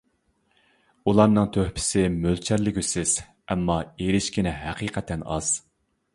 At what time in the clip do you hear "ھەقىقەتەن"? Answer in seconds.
4.65-5.29